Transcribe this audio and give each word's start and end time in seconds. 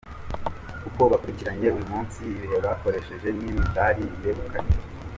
Uko 0.87 1.01
bakurikiranye 1.11 1.67
uyu 1.75 1.89
munsi, 1.91 2.17
ibihe 2.33 2.57
bakoresheje 2.65 3.27
n’imidari 3.37 4.03
begukanye. 4.23 4.75